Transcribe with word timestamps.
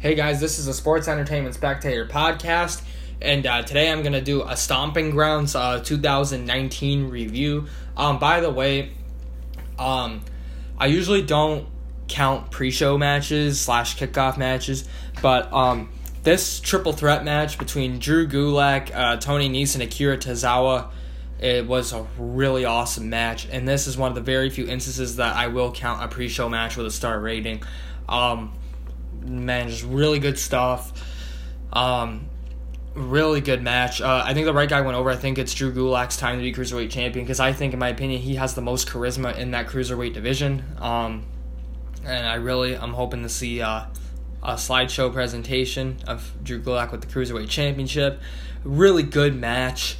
Hey 0.00 0.14
guys, 0.14 0.38
this 0.38 0.60
is 0.60 0.68
a 0.68 0.72
Sports 0.72 1.08
Entertainment 1.08 1.56
Spectator 1.56 2.06
podcast, 2.06 2.82
and 3.20 3.44
uh, 3.44 3.62
today 3.62 3.90
I'm 3.90 4.04
gonna 4.04 4.20
do 4.20 4.44
a 4.44 4.56
Stomping 4.56 5.10
Grounds 5.10 5.56
uh, 5.56 5.80
2019 5.80 7.08
review. 7.08 7.66
Um, 7.96 8.20
by 8.20 8.38
the 8.38 8.48
way, 8.48 8.92
um, 9.76 10.20
I 10.78 10.86
usually 10.86 11.22
don't 11.22 11.66
count 12.06 12.52
pre-show 12.52 12.96
matches 12.96 13.60
slash 13.60 13.96
kickoff 13.96 14.38
matches, 14.38 14.88
but 15.20 15.52
um, 15.52 15.88
this 16.22 16.60
triple 16.60 16.92
threat 16.92 17.24
match 17.24 17.58
between 17.58 17.98
Drew 17.98 18.28
Gulak, 18.28 18.94
uh, 18.94 19.16
Tony 19.16 19.50
Nese, 19.50 19.74
and 19.74 19.82
Akira 19.82 20.16
Tozawa, 20.16 20.90
it 21.40 21.66
was 21.66 21.92
a 21.92 22.06
really 22.16 22.64
awesome 22.64 23.10
match, 23.10 23.48
and 23.50 23.66
this 23.66 23.88
is 23.88 23.98
one 23.98 24.12
of 24.12 24.14
the 24.14 24.20
very 24.20 24.48
few 24.48 24.68
instances 24.68 25.16
that 25.16 25.34
I 25.34 25.48
will 25.48 25.72
count 25.72 26.04
a 26.04 26.06
pre-show 26.06 26.48
match 26.48 26.76
with 26.76 26.86
a 26.86 26.92
star 26.92 27.18
rating. 27.18 27.64
Um, 28.08 28.52
man, 29.22 29.68
just 29.68 29.84
really 29.84 30.18
good 30.18 30.38
stuff. 30.38 30.92
Um, 31.72 32.28
really 32.94 33.40
good 33.40 33.62
match. 33.62 34.00
Uh, 34.00 34.22
I 34.24 34.34
think 34.34 34.46
the 34.46 34.52
right 34.52 34.68
guy 34.68 34.80
went 34.80 34.96
over. 34.96 35.10
I 35.10 35.16
think 35.16 35.38
it's 35.38 35.54
Drew 35.54 35.72
Gulak's 35.72 36.16
time 36.16 36.36
to 36.38 36.42
be 36.42 36.52
cruiserweight 36.52 36.90
champion 36.90 37.24
because 37.24 37.40
I 37.40 37.52
think, 37.52 37.72
in 37.72 37.78
my 37.78 37.88
opinion, 37.88 38.20
he 38.20 38.36
has 38.36 38.54
the 38.54 38.60
most 38.60 38.88
charisma 38.88 39.36
in 39.36 39.52
that 39.52 39.66
cruiserweight 39.66 40.14
division. 40.14 40.64
Um, 40.78 41.24
and 42.04 42.26
I 42.26 42.34
really, 42.34 42.76
I'm 42.76 42.94
hoping 42.94 43.22
to 43.22 43.28
see 43.28 43.60
uh, 43.60 43.84
a 44.42 44.54
slideshow 44.54 45.12
presentation 45.12 45.98
of 46.06 46.32
Drew 46.42 46.60
Gulak 46.60 46.92
with 46.92 47.02
the 47.02 47.06
cruiserweight 47.06 47.48
championship. 47.48 48.20
Really 48.64 49.02
good 49.02 49.34
match. 49.36 49.96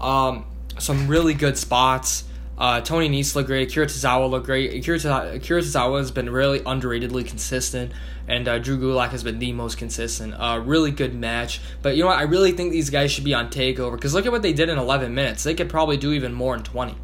Um, 0.00 0.46
some 0.78 1.08
really 1.08 1.34
good 1.34 1.56
spots. 1.56 2.24
Uh, 2.58 2.80
Tony 2.80 3.08
Nese 3.08 3.34
looked 3.34 3.48
great. 3.48 3.68
Akira 3.68 3.86
Tozawa 3.86 4.28
looked 4.28 4.46
great. 4.46 4.74
Akira, 4.74 4.96
Akira 5.34 5.60
Tozawa 5.60 5.98
has 5.98 6.10
been 6.10 6.30
really 6.30 6.60
underratedly 6.60 7.26
consistent 7.26 7.92
and 8.28 8.46
uh, 8.46 8.58
Drew 8.58 8.78
Gulak 8.78 9.10
has 9.10 9.24
been 9.24 9.38
the 9.38 9.52
most 9.52 9.78
consistent. 9.78 10.34
Uh, 10.34 10.60
really 10.64 10.90
good 10.90 11.14
match. 11.14 11.60
But 11.80 11.96
you 11.96 12.02
know 12.02 12.08
what? 12.08 12.18
I 12.18 12.22
really 12.22 12.52
think 12.52 12.72
these 12.72 12.90
guys 12.90 13.10
should 13.10 13.24
be 13.24 13.34
on 13.34 13.48
Takeover 13.48 13.92
because 13.92 14.14
look 14.14 14.26
at 14.26 14.32
what 14.32 14.42
they 14.42 14.52
did 14.52 14.68
in 14.68 14.78
11 14.78 15.14
minutes. 15.14 15.42
They 15.42 15.54
could 15.54 15.68
probably 15.68 15.96
do 15.96 16.12
even 16.12 16.32
more 16.32 16.54
in 16.54 16.62
20. 16.62 16.94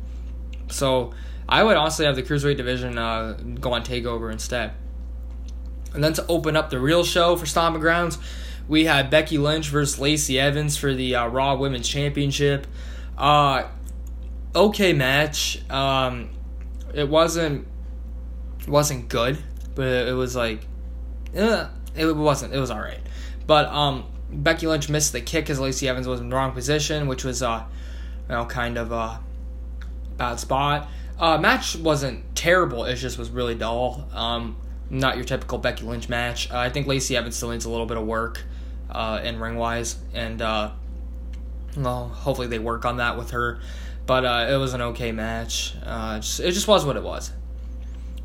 So 0.71 1.13
I 1.49 1.65
would 1.65 1.77
honestly 1.77 2.07
have 2.07 2.15
the 2.15 2.23
Cruiserweight 2.23 2.57
division 2.57 2.99
uh, 2.99 3.33
go 3.61 3.73
on 3.73 3.83
Takeover 3.83 4.31
instead. 4.31 4.73
And 5.95 6.05
then 6.05 6.13
to 6.15 6.27
open 6.29 6.57
up 6.57 6.71
the 6.71 6.79
real 6.79 7.03
show 7.03 7.37
for 7.37 7.47
Stomping 7.47 7.81
Grounds, 7.81 8.19
we 8.69 8.85
had 8.85 9.09
Becky 9.09 9.39
Lynch 9.39 9.71
versus 9.71 9.99
Lacey 9.99 10.39
Evans 10.39 10.77
for 10.77 10.93
the 10.93 11.15
uh, 11.15 11.27
Raw 11.27 11.57
Women's 11.57 11.89
Championship. 11.89 12.67
Uh, 13.17 13.65
okay 14.55 14.93
match. 14.93 15.61
Um, 15.71 16.31
it 16.95 17.09
wasn't 17.09 17.67
wasn't 18.67 19.09
good, 19.09 19.39
but 19.75 19.87
it 19.87 20.15
was 20.15 20.37
like 20.37 20.67
uh, 21.37 21.69
it 21.97 22.17
wasn't. 22.17 22.55
It 22.55 22.59
was 22.59 22.71
all 22.71 22.81
right. 22.81 23.01
But 23.47 23.67
um, 23.67 24.05
Becky 24.31 24.67
Lynch 24.67 24.89
missed 24.89 25.13
the 25.13 25.21
kick 25.21 25.45
because 25.45 25.61
Lacey 25.61 25.89
Evans 25.89 26.07
was 26.07 26.21
in 26.21 26.29
the 26.29 26.37
wrong 26.37 26.53
position, 26.53 27.07
which 27.07 27.25
was 27.25 27.43
uh, 27.43 27.65
you 28.29 28.35
know, 28.35 28.45
kind 28.47 28.77
of 28.77 28.93
a 28.93 29.21
bad 30.17 30.39
spot. 30.39 30.89
Uh, 31.19 31.39
match 31.39 31.77
wasn't 31.77 32.37
terrible. 32.37 32.85
It 32.85 32.97
just 32.97 33.19
was 33.19 33.31
really 33.31 33.55
dull. 33.55 34.09
Um, 34.13 34.57
not 34.91 35.17
your 35.17 35.25
typical 35.25 35.59
Becky 35.59 35.85
Lynch 35.85 36.09
match. 36.09 36.51
Uh, 36.51 36.59
I 36.59 36.71
think 36.71 36.87
Lacey 36.87 37.17
Evans 37.17 37.37
still 37.37 37.51
needs 37.51 37.65
a 37.65 37.71
little 37.71 37.87
bit 37.87 37.97
of 37.97 38.07
work 38.07 38.43
uh, 38.91 39.21
in 39.23 39.39
ring 39.39 39.57
wise, 39.57 39.97
and 40.15 40.41
uh, 40.41 40.71
well, 41.77 42.09
hopefully 42.09 42.47
they 42.47 42.59
work 42.59 42.85
on 42.85 42.99
that 42.99 43.19
with 43.19 43.33
her. 43.33 43.61
But 44.09 44.25
uh, 44.25 44.49
it 44.51 44.57
was 44.57 44.75
an 44.75 44.83
okay 44.83 45.13
match. 45.13 45.75
Uh, 45.85 46.17
just, 46.19 46.41
it 46.41 46.51
just 46.51 46.67
was 46.67 46.85
what 46.85 46.97
it 46.97 47.05
was 47.05 47.31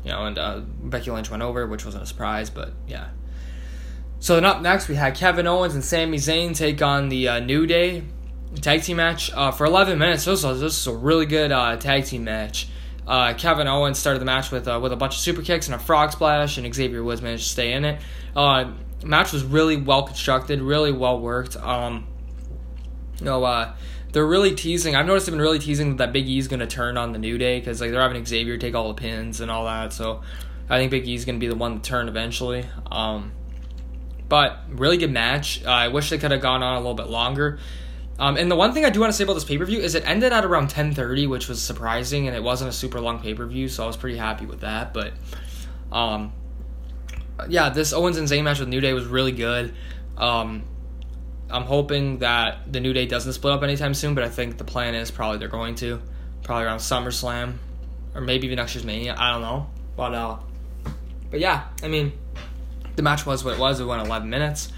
you 0.04 0.10
know, 0.10 0.26
and 0.26 0.38
uh, 0.38 0.60
Becky 0.82 1.10
Lynch 1.10 1.30
went 1.30 1.42
over, 1.42 1.66
which 1.66 1.84
wasn't 1.84 2.04
a 2.04 2.06
surprise, 2.06 2.50
but 2.50 2.72
yeah. 2.86 3.08
So 4.20 4.34
then 4.34 4.44
up 4.44 4.60
next, 4.60 4.88
we 4.88 4.94
had 4.94 5.14
Kevin 5.14 5.46
Owens 5.46 5.74
and 5.74 5.84
Sami 5.84 6.18
Zayn 6.18 6.54
take 6.54 6.80
on 6.82 7.08
the 7.08 7.28
uh, 7.28 7.40
New 7.40 7.66
Day 7.66 8.04
tag 8.60 8.82
team 8.82 8.98
match 8.98 9.32
uh, 9.32 9.50
for 9.50 9.64
11 9.66 9.98
minutes. 9.98 10.26
This 10.26 10.44
was, 10.44 10.60
this 10.60 10.86
was 10.86 10.94
a 10.94 10.96
really 10.96 11.26
good 11.26 11.50
uh, 11.50 11.76
tag 11.76 12.04
team 12.04 12.24
match. 12.24 12.68
Uh, 13.06 13.34
Kevin 13.34 13.66
Owens 13.66 13.98
started 13.98 14.20
the 14.20 14.24
match 14.24 14.50
with 14.50 14.66
uh, 14.66 14.78
with 14.82 14.92
a 14.92 14.96
bunch 14.96 15.14
of 15.14 15.20
super 15.20 15.42
kicks 15.42 15.66
and 15.66 15.74
a 15.74 15.78
frog 15.78 16.12
splash, 16.12 16.56
and 16.56 16.74
Xavier 16.74 17.02
Woods 17.02 17.20
managed 17.20 17.44
to 17.44 17.50
stay 17.50 17.72
in 17.72 17.84
it. 17.84 18.00
match 19.04 19.32
was 19.32 19.44
really 19.44 19.76
well 19.76 20.04
constructed, 20.04 20.62
really 20.62 20.92
well 20.92 21.20
worked. 21.20 21.54
Um, 21.56 22.06
you 23.18 23.26
know, 23.26 23.40
they're 24.14 24.24
really 24.24 24.54
teasing. 24.54 24.94
I've 24.94 25.06
noticed 25.06 25.26
they've 25.26 25.32
been 25.32 25.42
really 25.42 25.58
teasing 25.58 25.96
that 25.96 26.12
Big 26.12 26.28
E's 26.28 26.46
going 26.46 26.60
to 26.60 26.68
turn 26.68 26.96
on 26.96 27.12
the 27.12 27.18
New 27.18 27.36
Day 27.36 27.58
because 27.58 27.80
like 27.80 27.90
they're 27.90 28.00
having 28.00 28.24
Xavier 28.24 28.56
take 28.56 28.72
all 28.76 28.86
the 28.86 28.94
pins 28.94 29.40
and 29.40 29.50
all 29.50 29.64
that. 29.64 29.92
So 29.92 30.22
I 30.70 30.78
think 30.78 30.92
Big 30.92 31.06
E's 31.08 31.24
going 31.24 31.34
to 31.34 31.40
be 31.40 31.48
the 31.48 31.56
one 31.56 31.80
to 31.80 31.82
turn 31.82 32.06
eventually. 32.06 32.64
Um, 32.92 33.32
but 34.28 34.60
really 34.68 34.98
good 34.98 35.10
match. 35.10 35.64
Uh, 35.64 35.70
I 35.70 35.88
wish 35.88 36.10
they 36.10 36.18
could 36.18 36.30
have 36.30 36.40
gone 36.40 36.62
on 36.62 36.76
a 36.76 36.78
little 36.78 36.94
bit 36.94 37.08
longer. 37.08 37.58
Um, 38.16 38.36
and 38.36 38.48
the 38.48 38.54
one 38.54 38.72
thing 38.72 38.84
I 38.84 38.90
do 38.90 39.00
want 39.00 39.12
to 39.12 39.16
say 39.16 39.24
about 39.24 39.34
this 39.34 39.44
pay 39.44 39.58
per 39.58 39.64
view 39.64 39.80
is 39.80 39.96
it 39.96 40.08
ended 40.08 40.32
at 40.32 40.44
around 40.44 40.70
ten 40.70 40.94
thirty, 40.94 41.26
which 41.26 41.48
was 41.48 41.60
surprising, 41.60 42.28
and 42.28 42.36
it 42.36 42.42
wasn't 42.44 42.70
a 42.70 42.72
super 42.72 43.00
long 43.00 43.18
pay 43.18 43.34
per 43.34 43.44
view, 43.46 43.68
so 43.68 43.82
I 43.82 43.88
was 43.88 43.96
pretty 43.96 44.16
happy 44.16 44.46
with 44.46 44.60
that. 44.60 44.94
But 44.94 45.12
um, 45.90 46.32
yeah, 47.48 47.70
this 47.70 47.92
Owens 47.92 48.16
and 48.16 48.28
Zayn 48.28 48.44
match 48.44 48.60
with 48.60 48.68
New 48.68 48.80
Day 48.80 48.92
was 48.92 49.06
really 49.06 49.32
good. 49.32 49.74
Um, 50.16 50.62
I'm 51.50 51.64
hoping 51.64 52.18
that 52.18 52.72
the 52.72 52.80
New 52.80 52.92
Day 52.92 53.06
doesn't 53.06 53.32
split 53.32 53.52
up 53.52 53.62
anytime 53.62 53.94
soon, 53.94 54.14
but 54.14 54.24
I 54.24 54.28
think 54.28 54.58
the 54.58 54.64
plan 54.64 54.94
is 54.94 55.10
probably 55.10 55.38
they're 55.38 55.48
going 55.48 55.74
to, 55.76 56.00
probably 56.42 56.64
around 56.64 56.78
SummerSlam, 56.78 57.54
or 58.14 58.20
maybe 58.20 58.46
even 58.46 58.56
next 58.56 58.74
year's 58.74 58.84
Mania. 58.84 59.14
I 59.18 59.32
don't 59.32 59.42
know, 59.42 59.68
but 59.96 60.14
uh, 60.14 60.36
but 61.30 61.40
yeah, 61.40 61.64
I 61.82 61.88
mean, 61.88 62.12
the 62.96 63.02
match 63.02 63.26
was 63.26 63.44
what 63.44 63.54
it 63.54 63.60
was. 63.60 63.80
It 63.80 63.84
went 63.84 64.06
11 64.06 64.28
minutes. 64.28 64.72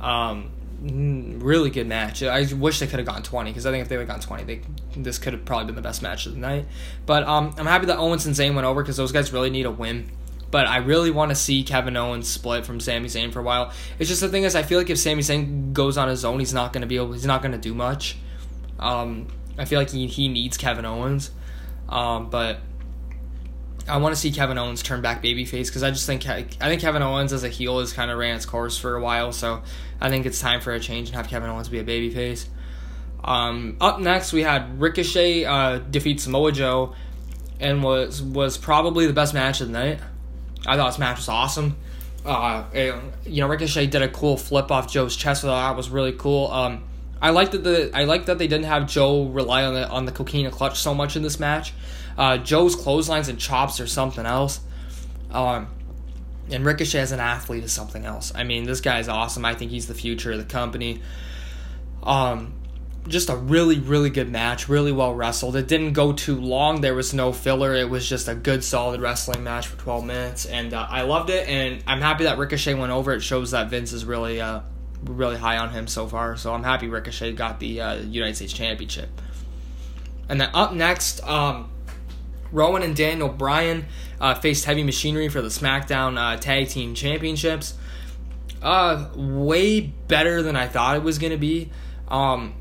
Um, 0.00 0.50
really 0.80 1.70
good 1.70 1.86
match. 1.86 2.22
I 2.22 2.46
wish 2.54 2.78
they 2.78 2.86
could 2.86 2.98
have 2.98 3.08
gone 3.08 3.22
20 3.22 3.50
because 3.50 3.66
I 3.66 3.70
think 3.70 3.82
if 3.82 3.88
they 3.88 3.96
would 3.96 4.08
have 4.08 4.20
gone 4.20 4.26
20, 4.26 4.44
they 4.44 4.60
this 4.96 5.18
could 5.18 5.32
have 5.32 5.44
probably 5.44 5.66
been 5.66 5.74
the 5.74 5.82
best 5.82 6.02
match 6.02 6.26
of 6.26 6.34
the 6.34 6.40
night. 6.40 6.66
But 7.06 7.24
um, 7.24 7.54
I'm 7.58 7.66
happy 7.66 7.86
that 7.86 7.98
Owens 7.98 8.26
and 8.26 8.34
Zayn 8.34 8.54
went 8.54 8.66
over 8.66 8.82
because 8.82 8.96
those 8.96 9.12
guys 9.12 9.32
really 9.32 9.50
need 9.50 9.66
a 9.66 9.70
win 9.70 10.10
but 10.50 10.66
I 10.66 10.78
really 10.78 11.10
want 11.10 11.30
to 11.30 11.34
see 11.34 11.62
Kevin 11.62 11.96
Owens 11.96 12.28
split 12.28 12.64
from 12.64 12.80
Sami 12.80 13.08
Zayn 13.08 13.32
for 13.32 13.40
a 13.40 13.42
while. 13.42 13.72
It's 13.98 14.08
just 14.08 14.20
the 14.20 14.28
thing 14.28 14.44
is, 14.44 14.54
I 14.54 14.62
feel 14.62 14.78
like 14.78 14.90
if 14.90 14.98
Sami 14.98 15.22
Zayn 15.22 15.72
goes 15.72 15.98
on 15.98 16.08
his 16.08 16.24
own, 16.24 16.38
he's 16.38 16.54
not 16.54 16.72
to 16.72 16.86
be 16.86 16.96
able. 16.96 17.12
He's 17.12 17.26
not 17.26 17.42
to 17.42 17.58
do 17.58 17.74
much. 17.74 18.16
Um, 18.78 19.28
I 19.58 19.64
feel 19.64 19.78
like 19.78 19.90
he 19.90 20.06
he 20.06 20.28
needs 20.28 20.56
Kevin 20.56 20.84
Owens, 20.84 21.30
um, 21.88 22.30
but 22.30 22.60
I 23.88 23.96
want 23.96 24.14
to 24.14 24.20
see 24.20 24.30
Kevin 24.30 24.58
Owens 24.58 24.82
turn 24.82 25.00
back 25.00 25.22
babyface 25.22 25.66
because 25.66 25.82
I 25.82 25.90
just 25.90 26.06
think 26.06 26.28
I 26.28 26.42
think 26.42 26.80
Kevin 26.80 27.02
Owens 27.02 27.32
as 27.32 27.42
a 27.42 27.48
heel 27.48 27.80
has 27.80 27.92
kind 27.92 28.10
of 28.10 28.18
ran 28.18 28.36
its 28.36 28.46
course 28.46 28.78
for 28.78 28.94
a 28.94 29.00
while. 29.00 29.32
So 29.32 29.62
I 30.00 30.10
think 30.10 30.26
it's 30.26 30.40
time 30.40 30.60
for 30.60 30.72
a 30.72 30.80
change 30.80 31.08
and 31.08 31.16
have 31.16 31.28
Kevin 31.28 31.50
Owens 31.50 31.68
be 31.68 31.78
a 31.78 31.84
babyface. 31.84 32.46
Um, 33.22 33.76
up 33.80 33.98
next, 34.00 34.32
we 34.32 34.42
had 34.42 34.80
Ricochet 34.80 35.44
uh, 35.44 35.78
defeat 35.78 36.20
Samoa 36.20 36.52
Joe, 36.52 36.94
and 37.58 37.82
was 37.82 38.22
was 38.22 38.56
probably 38.56 39.06
the 39.06 39.12
best 39.12 39.34
match 39.34 39.60
of 39.60 39.68
the 39.68 39.72
night. 39.72 40.00
I 40.66 40.76
thought 40.76 40.90
this 40.90 40.98
match 40.98 41.18
was 41.18 41.28
awesome. 41.28 41.76
Uh, 42.24 42.64
you 43.24 43.40
know, 43.40 43.48
Ricochet 43.48 43.86
did 43.86 44.02
a 44.02 44.08
cool 44.08 44.36
flip 44.36 44.70
off 44.70 44.90
Joe's 44.90 45.16
chest. 45.16 45.42
So 45.42 45.48
that 45.48 45.76
was 45.76 45.88
really 45.88 46.12
cool. 46.12 46.50
Um, 46.50 46.84
I 47.20 47.30
liked 47.30 47.52
that 47.52 47.64
the 47.64 47.90
I 47.94 48.04
liked 48.04 48.26
that 48.26 48.38
they 48.38 48.46
didn't 48.46 48.66
have 48.66 48.86
Joe 48.86 49.24
rely 49.24 49.64
on 49.64 49.74
the 49.74 49.88
on 49.88 50.04
the 50.04 50.12
coquina 50.12 50.50
clutch 50.50 50.78
so 50.78 50.94
much 50.94 51.16
in 51.16 51.22
this 51.22 51.40
match. 51.40 51.72
Uh, 52.16 52.36
Joe's 52.38 52.74
clotheslines 52.74 53.28
and 53.28 53.38
chops 53.38 53.80
are 53.80 53.86
something 53.86 54.26
else. 54.26 54.60
Um, 55.30 55.68
and 56.50 56.64
Ricochet 56.64 57.00
as 57.00 57.12
an 57.12 57.20
athlete 57.20 57.64
is 57.64 57.72
something 57.72 58.04
else. 58.04 58.32
I 58.34 58.44
mean, 58.44 58.64
this 58.64 58.80
guy 58.80 59.00
is 59.00 59.08
awesome. 59.08 59.44
I 59.44 59.54
think 59.54 59.70
he's 59.70 59.86
the 59.86 59.94
future 59.94 60.32
of 60.32 60.38
the 60.38 60.44
company. 60.44 61.00
Um, 62.02 62.54
just 63.06 63.30
a 63.30 63.36
really 63.36 63.78
really 63.78 64.10
good 64.10 64.30
match 64.30 64.68
really 64.68 64.92
well 64.92 65.14
wrestled. 65.14 65.56
It 65.56 65.68
didn't 65.68 65.92
go 65.92 66.12
too 66.12 66.40
long. 66.40 66.80
There 66.80 66.94
was 66.94 67.14
no 67.14 67.32
filler. 67.32 67.74
It 67.74 67.88
was 67.88 68.08
just 68.08 68.28
a 68.28 68.34
good 68.34 68.64
solid 68.64 69.00
wrestling 69.00 69.44
match 69.44 69.66
for 69.66 69.78
12 69.78 70.04
minutes 70.04 70.46
and 70.46 70.74
uh, 70.74 70.86
i 70.88 71.02
loved 71.02 71.30
it 71.30 71.48
and 71.48 71.82
i'm 71.86 72.00
happy 72.00 72.24
that 72.24 72.38
ricochet 72.38 72.74
went 72.74 72.92
over. 72.92 73.12
It 73.12 73.20
shows 73.20 73.52
that 73.52 73.70
vince 73.70 73.92
is 73.92 74.04
really 74.04 74.40
uh, 74.40 74.60
really 75.04 75.36
high 75.36 75.58
on 75.58 75.70
him 75.70 75.86
so 75.86 76.06
far 76.06 76.36
so 76.36 76.52
i'm 76.52 76.64
happy 76.64 76.88
ricochet 76.88 77.32
got 77.32 77.60
the 77.60 77.80
uh, 77.80 77.94
united 77.96 78.36
states 78.36 78.52
championship. 78.52 79.08
And 80.28 80.40
then 80.40 80.50
up 80.52 80.74
next 80.74 81.22
um, 81.26 81.70
rowan 82.52 82.82
and 82.82 82.94
daniel 82.96 83.28
bryan 83.28 83.86
uh, 84.20 84.34
faced 84.34 84.64
heavy 84.64 84.82
machinery 84.82 85.28
for 85.28 85.40
the 85.40 85.48
smackdown 85.48 86.18
uh, 86.18 86.36
tag 86.36 86.68
team 86.68 86.94
championships. 86.94 87.74
Uh, 88.60 89.08
way 89.14 89.80
better 89.80 90.42
than 90.42 90.56
i 90.56 90.66
thought 90.66 90.96
it 90.96 91.02
was 91.02 91.18
going 91.18 91.30
to 91.30 91.38
be. 91.38 91.70
Um, 92.08 92.54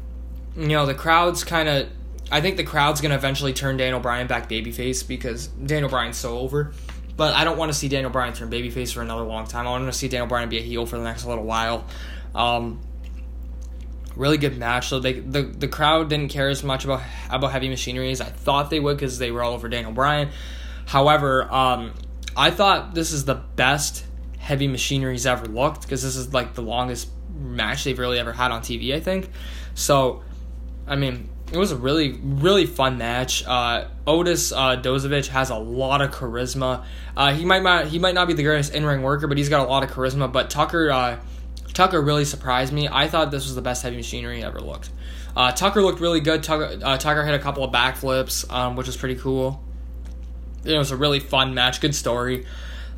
you 0.58 0.68
know, 0.68 0.86
the 0.86 0.94
crowd's 0.94 1.44
kind 1.44 1.70
of. 1.70 1.90
I 2.30 2.42
think 2.42 2.58
the 2.58 2.66
crowd's 2.66 3.00
going 3.00 3.12
to 3.12 3.16
eventually 3.16 3.54
turn 3.54 3.78
Daniel 3.78 4.02
Bryan 4.02 4.28
back 4.28 4.50
babyface 4.50 5.08
because 5.08 5.48
Daniel 5.48 5.90
Bryan's 5.90 6.18
so 6.18 6.40
over. 6.40 6.74
But 7.16 7.34
I 7.36 7.46
don't 7.46 7.58
want 7.58 7.72
to 7.72 7.78
see 7.78 7.88
Daniel 7.88 8.12
Bryan 8.12 8.34
turn 8.34 8.52
babyface 8.52 8.94
for 8.94 9.02
another 9.02 9.24
long 9.24 9.48
time. 9.48 9.66
I 9.66 9.72
want 9.72 9.86
to 9.86 9.98
see 9.98 10.10
Daniel 10.10 10.28
Bryan 10.28 10.50
be 10.50 10.58
a 10.58 10.62
heel 10.62 10.86
for 10.86 10.98
the 10.98 11.04
next 11.04 11.26
little 11.26 11.46
while. 11.46 11.86
Um, 12.36 12.82
really 14.16 14.38
good 14.38 14.58
match. 14.58 14.90
So 14.90 15.00
they 15.00 15.14
the 15.14 15.44
the 15.44 15.68
crowd 15.68 16.10
didn't 16.10 16.30
care 16.30 16.50
as 16.50 16.64
much 16.64 16.84
about 16.84 17.02
about 17.30 17.52
heavy 17.52 17.70
machinery 17.70 18.12
as 18.12 18.20
I 18.20 18.26
thought 18.26 18.70
they 18.70 18.80
would 18.80 18.98
because 18.98 19.20
they 19.20 19.32
were 19.32 19.44
all 19.44 19.54
over 19.54 19.70
Daniel 19.70 19.94
Bryan. 19.94 20.30
However, 20.86 21.52
um, 21.52 21.94
I 22.36 22.52
thought 22.52 22.94
this 22.94 23.12
is 23.12 23.26
the 23.26 23.36
best 23.36 24.06
Heavy 24.38 24.68
Machinery's 24.68 25.26
ever 25.26 25.46
looked 25.46 25.82
because 25.82 26.04
this 26.04 26.16
is 26.16 26.34
like 26.34 26.54
the 26.54 26.62
longest 26.62 27.10
match 27.36 27.84
they've 27.84 27.98
really 27.98 28.20
ever 28.20 28.32
had 28.32 28.52
on 28.52 28.62
TV, 28.62 28.96
I 28.96 29.00
think. 29.00 29.30
So, 29.74 30.24
I 30.88 30.96
mean, 30.96 31.30
it 31.52 31.58
was 31.58 31.72
a 31.72 31.76
really, 31.76 32.14
really 32.22 32.66
fun 32.66 32.98
match. 32.98 33.46
Uh, 33.46 33.88
Otis 34.06 34.52
uh, 34.52 34.78
Dozovic 34.82 35.28
has 35.28 35.50
a 35.50 35.56
lot 35.56 36.02
of 36.02 36.12
charisma. 36.12 36.86
Uh, 37.16 37.34
he 37.34 37.46
might 37.46 37.64
not 37.64 37.88
he 37.88 38.00
might 38.00 38.16
not 38.16 38.28
be 38.28 38.34
the 38.34 38.44
greatest 38.44 38.74
in 38.74 38.86
ring 38.86 39.02
worker, 39.02 39.28
but 39.28 39.38
he's 39.38 39.50
got 39.50 39.66
a 39.66 39.70
lot 39.70 39.84
of 39.84 39.92
charisma. 39.92 40.32
But 40.32 40.50
Tucker 40.50 40.92
uh, 40.92 41.20
Tucker 41.74 42.02
really 42.02 42.26
surprised 42.26 42.74
me. 42.74 42.90
I 42.92 43.08
thought 43.08 43.32
this 43.32 43.46
was 43.46 43.56
the 43.56 43.62
best 43.62 43.84
heavy 43.84 43.98
machinery 43.98 44.44
ever 44.44 44.60
looked. 44.60 44.90
Uh, 45.36 45.52
Tucker 45.52 45.82
looked 45.82 46.00
really 46.00 46.20
good. 46.20 46.42
Tucker, 46.44 46.80
uh, 46.84 46.98
Tucker 46.98 47.24
hit 47.24 47.36
a 47.36 47.40
couple 47.40 47.64
of 47.64 47.72
backflips, 47.72 48.52
um, 48.52 48.76
which 48.76 48.88
was 48.88 48.98
pretty 48.98 49.16
cool. 49.16 49.64
It 50.66 50.78
was 50.78 50.92
a 50.92 50.98
really 50.98 51.20
fun 51.20 51.54
match, 51.54 51.80
good 51.80 51.96
story. 51.96 52.46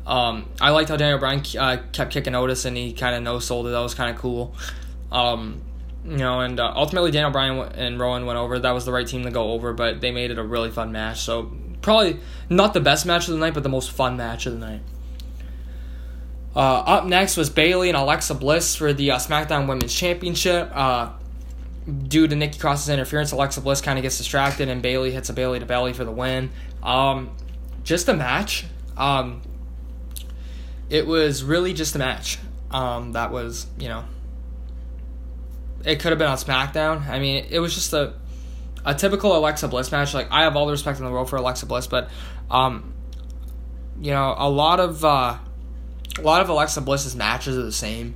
Um, 0.06 0.48
I 0.60 0.70
liked 0.70 0.88
how 0.88 0.96
Daniel 0.96 1.18
Bryan 1.18 1.42
uh, 1.58 1.82
kept 1.92 2.12
kicking 2.12 2.34
Otis 2.34 2.64
and 2.64 2.76
he 2.76 2.94
kind 2.94 3.14
of 3.14 3.22
no 3.22 3.38
sold 3.38 3.66
it. 3.66 3.70
That 3.70 3.80
was 3.80 3.94
kind 3.94 4.14
of 4.14 4.20
cool. 4.20 4.54
Um, 5.12 5.60
you 6.04 6.16
know, 6.16 6.40
and 6.40 6.58
uh, 6.58 6.72
ultimately 6.74 7.10
Daniel 7.10 7.30
Bryan 7.30 7.58
and 7.74 7.98
Rowan 7.98 8.26
went 8.26 8.38
over. 8.38 8.58
That 8.58 8.72
was 8.72 8.84
the 8.84 8.92
right 8.92 9.06
team 9.06 9.24
to 9.24 9.30
go 9.30 9.52
over, 9.52 9.72
but 9.72 10.00
they 10.00 10.10
made 10.10 10.30
it 10.30 10.38
a 10.38 10.42
really 10.42 10.70
fun 10.70 10.92
match. 10.92 11.20
So 11.20 11.52
probably 11.82 12.20
not 12.48 12.74
the 12.74 12.80
best 12.80 13.06
match 13.06 13.28
of 13.28 13.34
the 13.34 13.40
night, 13.40 13.54
but 13.54 13.62
the 13.62 13.68
most 13.68 13.90
fun 13.90 14.16
match 14.16 14.46
of 14.46 14.52
the 14.52 14.58
night. 14.58 14.80
Uh, 16.54 16.80
up 16.80 17.04
next 17.04 17.36
was 17.36 17.48
Bayley 17.48 17.88
and 17.90 17.96
Alexa 17.96 18.34
Bliss 18.34 18.74
for 18.74 18.92
the 18.92 19.12
uh, 19.12 19.18
SmackDown 19.18 19.68
Women's 19.68 19.94
Championship. 19.94 20.70
Uh, 20.74 21.10
due 22.08 22.26
to 22.26 22.34
Nikki 22.34 22.58
Cross's 22.58 22.88
interference, 22.88 23.32
Alexa 23.32 23.60
Bliss 23.60 23.80
kind 23.80 23.98
of 23.98 24.02
gets 24.02 24.18
distracted, 24.18 24.68
and 24.68 24.82
Bayley 24.82 25.12
hits 25.12 25.28
a 25.28 25.32
Bayley 25.32 25.60
to 25.60 25.66
belly 25.66 25.92
for 25.92 26.04
the 26.04 26.10
win. 26.10 26.50
Um, 26.82 27.30
just 27.84 28.08
a 28.08 28.14
match. 28.14 28.64
Um, 28.96 29.42
it 30.88 31.06
was 31.06 31.44
really 31.44 31.72
just 31.72 31.94
a 31.94 31.98
match. 31.98 32.38
Um, 32.70 33.12
that 33.12 33.30
was, 33.30 33.66
you 33.78 33.88
know, 33.88 34.04
it 35.84 36.00
could 36.00 36.10
have 36.10 36.18
been 36.18 36.28
on 36.28 36.36
SmackDown. 36.36 37.08
I 37.08 37.18
mean, 37.18 37.46
it 37.50 37.58
was 37.58 37.74
just 37.74 37.92
a 37.92 38.14
a 38.84 38.94
typical 38.94 39.36
Alexa 39.36 39.68
Bliss 39.68 39.92
match. 39.92 40.14
Like 40.14 40.28
I 40.30 40.44
have 40.44 40.56
all 40.56 40.66
the 40.66 40.72
respect 40.72 40.98
in 40.98 41.04
the 41.04 41.10
world 41.10 41.28
for 41.28 41.36
Alexa 41.36 41.66
Bliss, 41.66 41.86
but 41.86 42.10
um, 42.50 42.94
you 44.00 44.10
know, 44.12 44.34
a 44.36 44.48
lot 44.48 44.80
of 44.80 45.04
uh, 45.04 45.38
a 46.18 46.22
lot 46.22 46.40
of 46.40 46.48
Alexa 46.48 46.80
Bliss's 46.80 47.14
matches 47.14 47.56
are 47.56 47.62
the 47.62 47.72
same, 47.72 48.14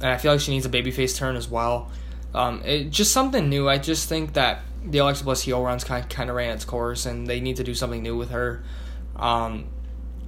and 0.00 0.10
I 0.10 0.18
feel 0.18 0.32
like 0.32 0.40
she 0.40 0.52
needs 0.52 0.66
a 0.66 0.70
babyface 0.70 1.16
turn 1.16 1.36
as 1.36 1.48
well. 1.48 1.90
Um, 2.34 2.62
it 2.64 2.90
just 2.90 3.12
something 3.12 3.48
new. 3.48 3.68
I 3.68 3.78
just 3.78 4.08
think 4.08 4.34
that 4.34 4.60
the 4.84 4.98
Alexa 4.98 5.24
Bliss 5.24 5.42
heel 5.42 5.62
runs 5.62 5.84
kind 5.84 6.08
kind 6.08 6.30
of 6.30 6.36
ran 6.36 6.54
its 6.54 6.64
course, 6.64 7.06
and 7.06 7.26
they 7.26 7.40
need 7.40 7.56
to 7.56 7.64
do 7.64 7.74
something 7.74 8.02
new 8.02 8.16
with 8.16 8.30
her. 8.30 8.62
Um, 9.16 9.66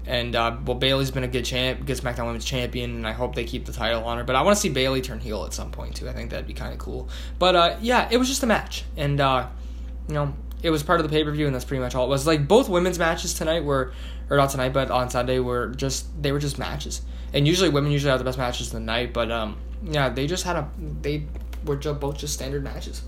and 0.07 0.35
uh, 0.35 0.57
well, 0.65 0.77
Bayley's 0.77 1.11
been 1.11 1.25
a 1.25 1.29
good 1.29 1.45
champ, 1.45 1.85
good 1.85 1.97
SmackDown 1.97 2.27
Women's 2.27 2.45
Champion, 2.45 2.97
and 2.97 3.07
I 3.07 3.13
hope 3.13 3.35
they 3.35 3.45
keep 3.45 3.67
the 3.67 3.73
title 3.73 4.05
on 4.05 4.19
her. 4.19 4.25
But 4.25 4.37
I 4.37 4.43
want 4.43 4.57
to 4.57 4.61
see 4.61 4.69
Bayley 4.69 5.03
turn 5.03 5.21
heel 5.21 5.45
at 5.45 5.53
some 5.53 5.71
point 5.71 5.97
too. 5.97 6.09
I 6.09 6.13
think 6.13 6.31
that'd 6.31 6.47
be 6.47 6.55
kind 6.55 6.73
of 6.73 6.79
cool. 6.79 7.09
But 7.39 7.57
uh, 7.57 7.77
yeah, 7.81 8.09
it 8.11 8.17
was 8.17 8.29
just 8.29 8.43
a 8.43 8.47
match, 8.47 8.85
and 8.97 9.21
uh, 9.21 9.49
you 10.09 10.15
know, 10.15 10.35
it 10.63 10.71
was 10.71 10.83
part 10.83 11.01
of 11.01 11.09
the 11.09 11.15
pay 11.15 11.25
per 11.25 11.31
view, 11.31 11.47
and 11.47 11.55
that's 11.55 11.65
pretty 11.65 11.83
much 11.83 11.95
all 11.95 12.07
it 12.07 12.09
was. 12.09 12.27
Like 12.27 12.49
both 12.49 12.69
women's 12.69 12.99
matches 12.99 13.35
tonight 13.35 13.65
were, 13.65 13.93
or 14.31 14.37
not 14.37 14.51
tonight, 14.51 14.73
but 14.73 14.91
on 14.91 15.11
Sunday 15.11 15.39
were 15.39 15.69
just 15.69 16.23
they 16.23 16.33
were 16.33 16.41
just 16.41 16.59
matches. 16.59 17.03
And 17.33 17.47
usually 17.47 17.69
women 17.69 17.93
usually 17.93 18.11
have 18.11 18.19
the 18.19 18.25
best 18.25 18.39
matches 18.39 18.69
of 18.69 18.73
the 18.75 18.81
night, 18.81 19.13
but 19.13 19.31
um, 19.31 19.59
yeah, 19.85 20.09
they 20.09 20.27
just 20.27 20.45
had 20.45 20.57
a 20.57 20.71
they 21.03 21.27
were 21.65 21.77
just 21.77 22.01
both 22.01 22.19
just 22.19 22.35
standard 22.35 22.65
matches. 22.65 23.03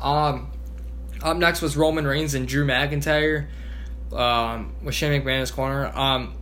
Um, 0.00 0.50
up 1.22 1.36
next 1.36 1.60
was 1.60 1.76
Roman 1.76 2.06
Reigns 2.06 2.34
and 2.34 2.46
Drew 2.46 2.66
McIntyre 2.66 3.48
um, 4.12 4.74
with 4.82 4.94
Shane 4.94 5.20
his 5.22 5.50
corner. 5.50 5.90
Um, 5.94 6.34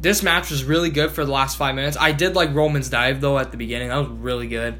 this 0.00 0.22
match 0.22 0.50
was 0.50 0.64
really 0.64 0.90
good 0.90 1.12
for 1.12 1.24
the 1.24 1.32
last 1.32 1.56
five 1.56 1.74
minutes. 1.74 1.96
I 1.98 2.12
did 2.12 2.34
like 2.34 2.54
Roman's 2.54 2.90
dive 2.90 3.20
though 3.20 3.38
at 3.38 3.50
the 3.50 3.56
beginning. 3.56 3.88
That 3.88 3.98
was 3.98 4.08
really 4.08 4.48
good. 4.48 4.78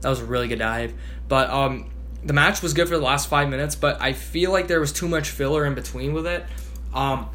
That 0.00 0.10
was 0.10 0.20
a 0.20 0.24
really 0.24 0.48
good 0.48 0.58
dive. 0.58 0.92
But 1.28 1.50
um, 1.50 1.90
the 2.24 2.32
match 2.32 2.62
was 2.62 2.74
good 2.74 2.88
for 2.88 2.96
the 2.96 3.04
last 3.04 3.28
five 3.28 3.48
minutes. 3.48 3.74
But 3.74 4.00
I 4.00 4.12
feel 4.12 4.52
like 4.52 4.68
there 4.68 4.80
was 4.80 4.92
too 4.92 5.08
much 5.08 5.30
filler 5.30 5.64
in 5.64 5.74
between 5.74 6.12
with 6.12 6.26
it. 6.26 6.44
Um, 6.92 7.28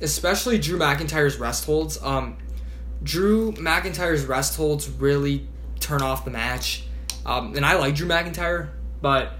especially 0.00 0.58
Drew 0.58 0.78
McIntyre's 0.78 1.36
rest 1.36 1.64
holds. 1.64 2.02
Um, 2.02 2.38
Drew 3.02 3.52
McIntyre's 3.52 4.24
rest 4.24 4.56
holds 4.56 4.88
really 4.88 5.46
turn 5.78 6.02
off 6.02 6.24
the 6.24 6.30
match. 6.30 6.84
Um, 7.24 7.54
and 7.56 7.64
I 7.64 7.76
like 7.76 7.94
Drew 7.94 8.08
McIntyre, 8.08 8.70
but 9.00 9.32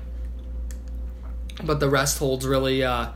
but 1.64 1.80
the 1.80 1.88
rest 1.88 2.18
holds 2.18 2.46
really 2.46 2.84
uh, 2.84 3.08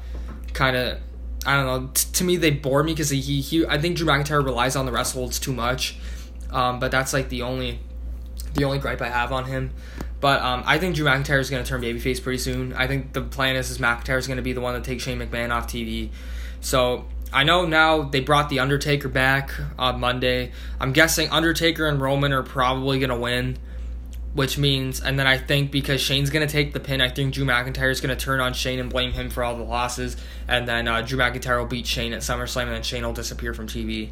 kind 0.52 0.76
of 0.76 0.98
I 1.46 1.56
don't 1.56 1.66
know. 1.66 1.90
T- 1.92 2.12
to 2.12 2.24
me, 2.24 2.36
they 2.36 2.50
bore 2.50 2.82
me 2.82 2.92
because 2.92 3.10
he, 3.10 3.20
he, 3.20 3.66
I 3.66 3.78
think 3.78 3.96
Drew 3.96 4.06
McIntyre 4.06 4.44
relies 4.44 4.76
on 4.76 4.86
the 4.86 4.92
rest 4.92 5.14
holds 5.14 5.38
too 5.38 5.52
much. 5.52 5.96
Um, 6.50 6.78
but 6.78 6.90
that's 6.90 7.12
like 7.12 7.28
the 7.28 7.42
only 7.42 7.80
the 8.54 8.64
only 8.64 8.78
gripe 8.78 9.02
I 9.02 9.08
have 9.08 9.32
on 9.32 9.44
him. 9.46 9.72
But 10.20 10.40
um, 10.40 10.62
I 10.64 10.78
think 10.78 10.94
Drew 10.94 11.04
McIntyre 11.04 11.40
is 11.40 11.50
going 11.50 11.62
to 11.62 11.68
turn 11.68 11.82
babyface 11.82 12.22
pretty 12.22 12.38
soon. 12.38 12.72
I 12.72 12.86
think 12.86 13.12
the 13.12 13.20
plan 13.20 13.56
is, 13.56 13.70
is 13.70 13.78
McIntyre 13.78 14.16
is 14.16 14.26
going 14.26 14.36
to 14.36 14.42
be 14.42 14.52
the 14.52 14.60
one 14.60 14.74
to 14.74 14.80
take 14.80 15.00
Shane 15.00 15.18
McMahon 15.18 15.50
off 15.50 15.66
TV. 15.66 16.10
So 16.60 17.04
I 17.32 17.44
know 17.44 17.66
now 17.66 18.02
they 18.02 18.20
brought 18.20 18.48
the 18.48 18.60
Undertaker 18.60 19.08
back 19.08 19.50
on 19.78 20.00
Monday. 20.00 20.52
I'm 20.80 20.92
guessing 20.92 21.28
Undertaker 21.30 21.86
and 21.86 22.00
Roman 22.00 22.32
are 22.32 22.44
probably 22.44 23.00
going 23.00 23.10
to 23.10 23.16
win 23.16 23.58
which 24.34 24.58
means, 24.58 25.00
and 25.00 25.18
then 25.18 25.26
I 25.26 25.38
think 25.38 25.70
because 25.70 26.00
Shane's 26.00 26.28
going 26.28 26.46
to 26.46 26.52
take 26.52 26.72
the 26.72 26.80
pin, 26.80 27.00
I 27.00 27.08
think 27.08 27.34
Drew 27.34 27.44
McIntyre 27.44 27.90
is 27.90 28.00
going 28.00 28.14
to 28.16 28.22
turn 28.22 28.40
on 28.40 28.52
Shane 28.52 28.80
and 28.80 28.90
blame 28.90 29.12
him 29.12 29.30
for 29.30 29.44
all 29.44 29.56
the 29.56 29.62
losses, 29.62 30.16
and 30.48 30.68
then 30.68 30.88
uh, 30.88 31.00
Drew 31.02 31.18
McIntyre 31.18 31.58
will 31.58 31.66
beat 31.66 31.86
Shane 31.86 32.12
at 32.12 32.20
SummerSlam, 32.20 32.62
and 32.62 32.72
then 32.72 32.82
Shane 32.82 33.04
will 33.04 33.12
disappear 33.12 33.54
from 33.54 33.68
TV. 33.68 34.10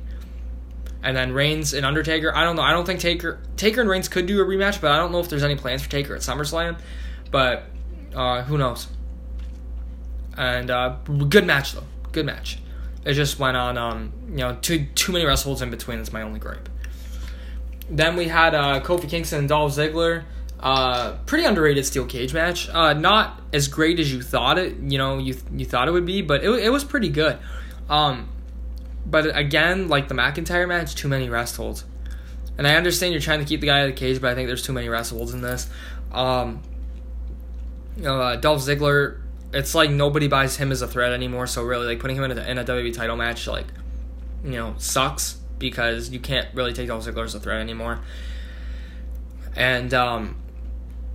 And 1.03 1.17
then 1.17 1.33
Reigns 1.33 1.75
and 1.75 1.85
Undertaker, 1.85 2.35
I 2.35 2.45
don't 2.45 2.55
know. 2.55 2.63
I 2.63 2.71
don't 2.71 2.87
think 2.87 3.01
Taker, 3.01 3.41
Taker 3.57 3.81
and 3.81 3.91
Reigns 3.91 4.09
could 4.09 4.27
do 4.27 4.41
a 4.41 4.45
rematch, 4.45 4.81
but 4.81 4.93
I 4.93 4.99
don't 4.99 5.11
know 5.11 5.19
if 5.19 5.29
there's 5.29 5.43
any 5.43 5.57
plans 5.57 5.83
for 5.83 5.91
Taker 5.91 6.15
at 6.15 6.21
SummerSlam. 6.21 6.79
But 7.33 7.65
uh, 8.15 8.43
who 8.45 8.57
knows? 8.57 8.87
And 10.37 10.71
uh, 10.71 10.99
good 11.29 11.45
match 11.45 11.73
though, 11.73 11.83
good 12.13 12.27
match. 12.27 12.59
It 13.05 13.15
just 13.15 13.41
went 13.41 13.57
on, 13.57 13.77
um, 13.77 14.13
you 14.29 14.37
know, 14.37 14.57
too 14.63 14.87
too 14.95 15.11
many 15.11 15.25
wrestles 15.25 15.61
in 15.61 15.71
between. 15.71 15.99
That's 15.99 16.13
my 16.13 16.23
only 16.23 16.39
gripe. 16.39 16.69
Then 17.91 18.17
we 18.17 18.29
had 18.29 18.55
uh, 18.55 18.81
Kofi 18.81 19.09
Kingston 19.09 19.41
and 19.41 19.49
Dolph 19.49 19.73
Ziggler. 19.73 20.25
Uh, 20.61 21.17
pretty 21.27 21.45
underrated 21.45 21.85
steel 21.85 22.07
cage 22.07 22.33
match. 22.33 22.69
Uh, 22.69 22.93
not 22.93 23.41
as 23.53 23.67
great 23.67 23.99
as 23.99 24.13
you 24.13 24.23
thought 24.23 24.59
it. 24.59 24.77
You 24.79 24.97
know, 24.97 25.19
you 25.19 25.37
you 25.53 25.65
thought 25.65 25.89
it 25.89 25.91
would 25.91 26.07
be, 26.07 26.23
but 26.23 26.45
it 26.45 26.51
it 26.51 26.71
was 26.71 26.85
pretty 26.85 27.09
good. 27.09 27.39
Um, 27.89 28.29
but 29.05 29.37
again, 29.37 29.89
like 29.89 30.09
the 30.09 30.15
McIntyre 30.15 30.69
match, 30.69 30.95
too 30.95 31.09
many 31.09 31.29
rest 31.29 31.57
holds. 31.57 31.85
And 32.57 32.67
I 32.67 32.77
understand 32.77 33.13
you're 33.13 33.21
trying 33.21 33.41
to 33.41 33.45
keep 33.45 33.61
the 33.61 33.67
guy 33.67 33.81
out 33.81 33.89
of 33.89 33.95
the 33.95 33.99
cage, 33.99 34.21
but 34.21 34.31
I 34.31 34.35
think 34.35 34.47
there's 34.47 34.63
too 34.63 34.73
many 34.73 34.89
rest 34.89 35.11
holds 35.11 35.35
in 35.35 35.41
this. 35.41 35.69
Um, 36.13 36.63
you 37.97 38.05
know, 38.05 38.21
uh, 38.21 38.37
Dolph 38.37 38.61
Ziggler, 38.61 39.21
it's 39.53 39.75
like 39.75 39.91
nobody 39.91 40.29
buys 40.29 40.57
him 40.57 40.71
as 40.71 40.83
a 40.83 40.87
threat 40.87 41.13
anymore. 41.13 41.47
So 41.47 41.65
really, 41.65 41.87
like 41.87 41.99
putting 41.99 42.17
him 42.17 42.25
in 42.25 42.39
a, 42.39 42.43
in 42.43 42.59
a 42.59 42.65
WWE 42.65 42.95
title 42.95 43.17
match, 43.17 43.47
like 43.49 43.67
you 44.45 44.53
know, 44.53 44.75
sucks 44.79 45.39
because 45.63 46.11
you 46.11 46.21
can't 46.21 46.47
really 46.53 46.75
take 46.75 46.89
Dolph 46.89 47.07
Ziggler 47.07 47.25
as 47.25 47.35
a 47.35 47.41
threat 47.41 47.61
anymore. 47.61 48.01
And 49.57 49.95
um, 49.95 50.37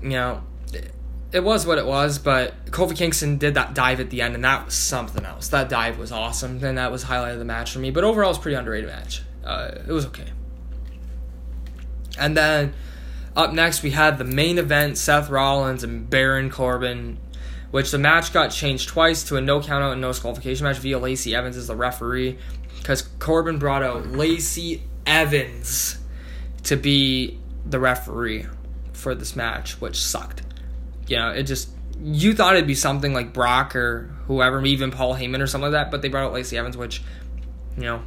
you 0.02 0.10
know, 0.10 0.42
it, 0.74 0.92
it 1.32 1.44
was 1.44 1.68
what 1.68 1.78
it 1.78 1.86
was, 1.86 2.18
but 2.18 2.66
Kofi 2.68 2.96
Kingston 2.96 3.38
did 3.38 3.54
that 3.56 3.76
dive 3.76 4.00
at 4.00 4.10
the 4.10 4.22
end, 4.22 4.34
and 4.34 4.44
that 4.44 4.66
was 4.66 4.74
something 4.74 5.26
else. 5.26 5.50
That 5.50 5.70
dive 5.70 6.00
was 6.00 6.12
awesome, 6.12 6.64
and 6.64 6.78
that 6.78 6.92
was 6.92 7.04
highlight 7.04 7.34
of 7.34 7.40
the 7.40 7.46
match 7.46 7.72
for 7.72 7.80
me. 7.80 7.92
But 7.92 8.04
overall, 8.04 8.32
it's 8.32 8.40
pretty 8.40 8.56
underrated 8.56 8.90
match. 8.90 9.22
Uh, 9.44 9.72
it 9.88 9.92
was 9.92 10.06
okay. 10.08 10.32
And 12.18 12.36
then 12.36 12.74
up 13.36 13.54
next, 13.54 13.84
we 13.84 13.92
had 13.92 14.18
the 14.18 14.24
main 14.24 14.58
event: 14.58 14.98
Seth 14.98 15.30
Rollins 15.30 15.84
and 15.84 16.10
Baron 16.10 16.50
Corbin, 16.50 17.18
which 17.72 17.92
the 17.92 17.98
match 17.98 18.34
got 18.34 18.50
changed 18.50 18.90
twice 18.90 19.24
to 19.24 19.36
a 19.38 19.42
no 19.42 19.60
countout 19.60 19.94
and 19.94 20.02
no 20.02 20.10
disqualification 20.10 20.66
match 20.66 20.78
via 20.78 20.98
Lacey 20.98 21.36
Evans 21.36 21.58
as 21.58 21.68
the 21.68 21.76
referee 21.76 22.38
because 22.78 23.02
Corbin 23.20 23.60
brought 23.60 23.84
out 23.84 24.08
Lacey 24.08 24.82
Evans 25.06 25.98
to 26.64 26.76
be 26.76 27.40
the 27.66 27.80
referee 27.80 28.46
for 28.94 29.14
this 29.14 29.36
match, 29.36 29.80
which 29.82 29.98
sucked. 29.98 30.42
You 31.08 31.18
know, 31.18 31.30
it 31.30 31.44
just 31.44 31.70
you 32.02 32.34
thought 32.34 32.56
it'd 32.56 32.68
be 32.68 32.76
something 32.76 33.14
like 33.14 33.34
Brock 33.34 33.76
or 33.76 34.16
whoever, 34.28 34.64
even 34.66 34.92
Paul 34.92 35.16
Heyman 35.16 35.42
or 35.42 35.48
something 35.48 35.72
like 35.72 35.84
that, 35.84 35.92
but 35.92 36.02
they 36.02 36.10
brought 36.10 36.26
out 36.26 36.34
Lacey 36.34 36.58
Evans, 36.58 36.78
which 36.78 37.02
you 37.76 37.84
know 37.84 38.02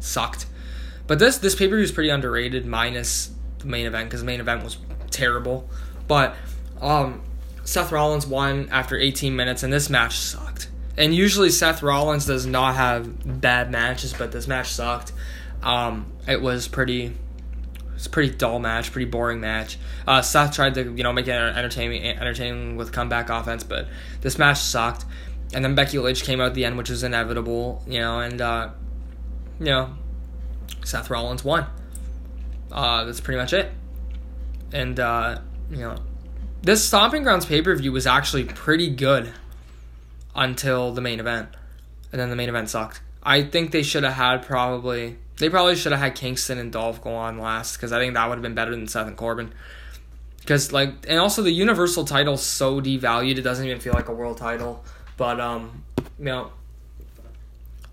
sucked. 0.00 0.46
But 1.06 1.18
this 1.18 1.38
this 1.38 1.54
pay 1.54 1.68
per 1.68 1.76
view 1.76 1.84
is 1.84 1.92
pretty 1.92 2.10
underrated, 2.10 2.66
minus 2.66 3.30
the 3.58 3.66
main 3.66 3.86
event 3.86 4.08
because 4.08 4.20
the 4.20 4.26
main 4.26 4.40
event 4.40 4.64
was 4.64 4.78
terrible. 5.10 5.68
But 6.06 6.34
um, 6.80 7.22
Seth 7.64 7.90
Rollins 7.90 8.26
won 8.26 8.68
after 8.70 8.98
18 8.98 9.34
minutes, 9.34 9.62
and 9.62 9.72
this 9.72 9.88
match 9.88 10.16
sucked. 10.16 10.68
And 10.96 11.14
usually 11.14 11.50
Seth 11.50 11.82
Rollins 11.82 12.26
does 12.26 12.46
not 12.46 12.76
have 12.76 13.40
bad 13.40 13.70
matches, 13.70 14.12
but 14.12 14.30
this 14.32 14.46
match 14.46 14.68
sucked. 14.68 15.12
Um, 15.62 16.12
it 16.28 16.40
was 16.40 16.68
pretty, 16.68 17.14
it's 17.94 18.06
pretty 18.06 18.34
dull 18.34 18.58
match, 18.58 18.92
pretty 18.92 19.10
boring 19.10 19.40
match. 19.40 19.78
Uh, 20.06 20.22
Seth 20.22 20.54
tried 20.54 20.74
to 20.74 20.82
you 20.94 21.02
know 21.02 21.12
make 21.12 21.26
it 21.26 21.32
entertaining, 21.32 22.04
entertaining 22.04 22.76
with 22.76 22.92
comeback 22.92 23.30
offense, 23.30 23.64
but 23.64 23.88
this 24.20 24.38
match 24.38 24.58
sucked. 24.58 25.04
And 25.52 25.64
then 25.64 25.74
Becky 25.74 25.98
Lynch 25.98 26.22
came 26.22 26.40
out 26.40 26.48
at 26.48 26.54
the 26.54 26.64
end, 26.64 26.76
which 26.76 26.90
was 26.90 27.02
inevitable, 27.02 27.82
you 27.86 28.00
know, 28.00 28.20
and 28.20 28.40
uh, 28.40 28.70
you 29.58 29.66
know, 29.66 29.94
Seth 30.84 31.10
Rollins 31.10 31.44
won. 31.44 31.66
Uh, 32.70 33.04
that's 33.04 33.20
pretty 33.20 33.38
much 33.38 33.52
it. 33.52 33.72
And 34.72 34.98
uh, 35.00 35.38
you 35.70 35.78
know, 35.78 35.96
this 36.64 36.84
Stomping 36.84 37.22
Grounds 37.22 37.46
pay 37.46 37.62
per 37.62 37.74
view 37.76 37.92
was 37.92 38.06
actually 38.06 38.44
pretty 38.44 38.90
good 38.90 39.32
until 40.34 40.92
the 40.92 41.00
main 41.00 41.20
event, 41.20 41.48
and 42.10 42.20
then 42.20 42.30
the 42.30 42.36
main 42.36 42.48
event 42.48 42.70
sucked. 42.70 43.00
I 43.22 43.42
think 43.42 43.70
they 43.70 43.82
should 43.82 44.02
have 44.02 44.14
had 44.14 44.42
probably 44.42 45.16
they 45.38 45.50
probably 45.50 45.76
should 45.76 45.92
have 45.92 46.00
had 46.00 46.14
Kingston 46.14 46.58
and 46.58 46.72
Dolph 46.72 47.02
go 47.02 47.14
on 47.14 47.38
last 47.38 47.76
because 47.76 47.92
I 47.92 47.98
think 47.98 48.14
that 48.14 48.28
would 48.28 48.36
have 48.36 48.42
been 48.42 48.54
better 48.54 48.70
than 48.70 48.86
Seth 48.86 49.06
and 49.06 49.16
Corbin. 49.16 49.52
Because 50.40 50.72
like, 50.72 50.90
and 51.08 51.18
also 51.18 51.42
the 51.42 51.50
Universal 51.50 52.04
title's 52.04 52.42
so 52.42 52.80
devalued, 52.80 53.38
it 53.38 53.42
doesn't 53.42 53.66
even 53.66 53.80
feel 53.80 53.94
like 53.94 54.08
a 54.08 54.12
world 54.12 54.38
title. 54.38 54.84
But 55.16 55.40
um, 55.40 55.84
you 56.18 56.26
know, 56.26 56.52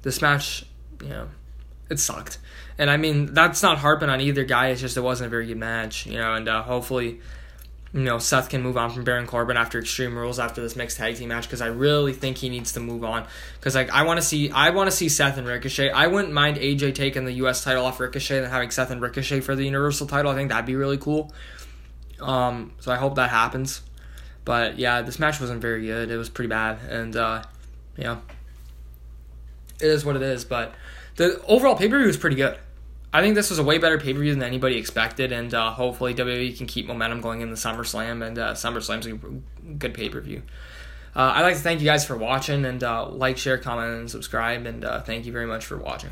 this 0.01 0.21
match, 0.21 0.65
you 1.01 1.09
know, 1.09 1.29
it 1.89 1.99
sucked. 1.99 2.37
And 2.77 2.89
I 2.89 2.97
mean, 2.97 3.33
that's 3.33 3.63
not 3.63 3.77
harping 3.79 4.09
on 4.09 4.21
either 4.21 4.43
guy. 4.43 4.69
It's 4.69 4.81
just 4.81 4.97
it 4.97 5.01
wasn't 5.01 5.27
a 5.27 5.29
very 5.29 5.47
good 5.47 5.57
match, 5.57 6.05
you 6.05 6.17
know. 6.17 6.33
And 6.33 6.47
uh, 6.47 6.63
hopefully, 6.63 7.21
you 7.93 8.03
know, 8.03 8.19
Seth 8.19 8.50
can 8.50 8.62
move 8.62 8.77
on 8.77 8.89
from 8.89 9.03
Baron 9.03 9.27
Corbin 9.27 9.57
after 9.57 9.77
Extreme 9.77 10.17
Rules 10.17 10.39
after 10.39 10.62
this 10.62 10.77
mixed 10.77 10.98
tag 10.98 11.17
team 11.17 11.27
match 11.27 11.43
because 11.43 11.62
I 11.62 11.67
really 11.67 12.13
think 12.13 12.38
he 12.38 12.48
needs 12.48 12.71
to 12.74 12.79
move 12.79 13.03
on. 13.03 13.27
Because 13.60 13.75
like 13.75 13.89
I 13.89 14.03
want 14.03 14.17
to 14.19 14.25
see, 14.25 14.50
I 14.50 14.69
want 14.69 14.89
to 14.89 14.95
see 14.95 15.10
Seth 15.10 15.38
and 15.38 15.45
Ricochet. 15.45 15.89
I 15.89 16.07
wouldn't 16.07 16.33
mind 16.33 16.57
AJ 16.57 16.95
taking 16.95 17.25
the 17.25 17.33
U.S. 17.33 17.63
title 17.63 17.86
off 17.86 18.00
Ricochet 18.00 18.38
and 18.38 18.48
having 18.48 18.71
Seth 18.71 18.91
and 18.91 19.01
Ricochet 19.01 19.41
for 19.41 19.55
the 19.55 19.65
Universal 19.65 20.07
title. 20.07 20.31
I 20.31 20.36
think 20.36 20.50
that'd 20.50 20.65
be 20.65 20.77
really 20.77 20.98
cool. 20.98 21.33
Um, 22.21 22.71
so 22.79 22.93
I 22.93 22.95
hope 22.95 23.15
that 23.15 23.29
happens. 23.29 23.81
But 24.45 24.79
yeah, 24.79 25.01
this 25.01 25.19
match 25.19 25.41
wasn't 25.41 25.62
very 25.62 25.86
good. 25.86 26.10
It 26.10 26.17
was 26.17 26.29
pretty 26.29 26.50
bad, 26.50 26.79
and 26.89 27.15
uh, 27.15 27.43
yeah, 27.98 28.19
it 29.81 29.88
is 29.88 30.05
what 30.05 30.15
it 30.15 30.21
is. 30.21 30.45
But 30.45 30.74
the 31.17 31.41
overall 31.45 31.75
pay 31.75 31.89
per 31.89 31.98
view 31.98 32.07
was 32.07 32.17
pretty 32.17 32.38
good. 32.38 32.57
I 33.13 33.21
think 33.21 33.35
this 33.35 33.49
was 33.49 33.59
a 33.59 33.63
way 33.63 33.77
better 33.77 33.99
pay 33.99 34.13
per 34.13 34.19
view 34.19 34.33
than 34.33 34.43
anybody 34.43 34.77
expected, 34.77 35.31
and 35.31 35.53
uh, 35.53 35.71
hopefully 35.71 36.13
WWE 36.13 36.57
can 36.57 36.65
keep 36.65 36.87
momentum 36.87 37.19
going 37.19 37.41
in 37.41 37.49
the 37.49 37.57
SummerSlam, 37.57 38.25
and 38.25 38.37
uh, 38.39 38.53
SummerSlam's 38.53 39.05
a 39.05 39.13
good 39.73 39.93
pay 39.93 40.09
per 40.09 40.21
view. 40.21 40.43
Uh, 41.13 41.33
I'd 41.35 41.41
like 41.41 41.55
to 41.55 41.61
thank 41.61 41.81
you 41.81 41.85
guys 41.85 42.05
for 42.05 42.15
watching, 42.15 42.63
and 42.63 42.81
uh, 42.83 43.05
like, 43.09 43.37
share, 43.37 43.57
comment, 43.57 43.99
and 43.99 44.09
subscribe, 44.09 44.65
and 44.65 44.85
uh, 44.85 45.01
thank 45.01 45.25
you 45.25 45.33
very 45.33 45.45
much 45.45 45.65
for 45.65 45.77
watching. 45.77 46.11